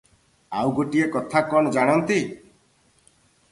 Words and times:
ଆଉ 0.61 0.71
ଗୋଟିଏ 0.79 1.09
କଥା 1.17 1.45
କଣ 1.53 1.75
ଜାଣନ୍ତି? 1.77 2.19